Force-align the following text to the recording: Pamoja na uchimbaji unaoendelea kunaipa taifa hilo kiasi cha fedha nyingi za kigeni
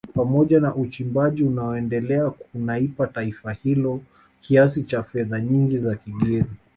Pamoja 0.15 0.59
na 0.59 0.75
uchimbaji 0.75 1.43
unaoendelea 1.43 2.29
kunaipa 2.29 3.07
taifa 3.07 3.53
hilo 3.53 4.01
kiasi 4.41 4.83
cha 4.83 5.03
fedha 5.03 5.39
nyingi 5.41 5.77
za 5.77 5.95
kigeni 5.95 6.51